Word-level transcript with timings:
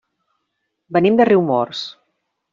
Venim 0.97 1.21
de 1.21 1.29
Riumors. 1.31 1.85